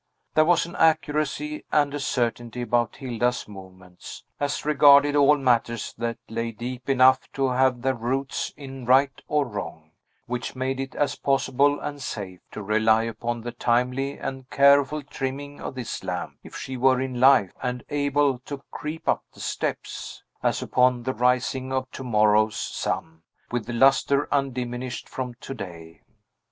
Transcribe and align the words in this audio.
There 0.33 0.45
was 0.45 0.65
an 0.65 0.75
accuracy 0.77 1.63
and 1.71 1.93
a 1.93 1.99
certainty 1.99 2.63
about 2.63 2.95
Hilda's 2.95 3.47
movements, 3.47 4.23
as 4.39 4.65
regarded 4.65 5.15
all 5.15 5.37
matters 5.37 5.93
that 5.99 6.17
lay 6.27 6.51
deep 6.51 6.89
enough 6.89 7.31
to 7.33 7.49
have 7.49 7.83
their 7.83 7.93
roots 7.93 8.51
in 8.57 8.87
right 8.87 9.11
or 9.27 9.45
wrong, 9.45 9.91
which 10.25 10.55
made 10.55 10.79
it 10.79 10.95
as 10.95 11.15
possible 11.17 11.79
and 11.79 12.01
safe 12.01 12.39
to 12.49 12.63
rely 12.63 13.03
upon 13.03 13.41
the 13.41 13.51
timely 13.51 14.17
and 14.17 14.49
careful 14.49 15.03
trimming 15.03 15.61
of 15.61 15.75
this 15.75 16.03
lamp 16.03 16.35
(if 16.41 16.55
she 16.57 16.77
were 16.77 16.99
in 16.99 17.19
life, 17.19 17.51
and 17.61 17.83
able 17.91 18.39
to 18.39 18.63
creep 18.71 19.07
up 19.07 19.23
the 19.35 19.39
steps), 19.39 20.23
as 20.41 20.63
upon 20.63 21.03
the 21.03 21.13
rising 21.13 21.71
of 21.71 21.87
to 21.91 22.03
morrow's 22.03 22.55
sun, 22.57 23.21
with 23.51 23.69
lustre 23.69 24.27
undiminished 24.33 25.07
from 25.07 25.35
to 25.35 25.53
day. 25.53 26.01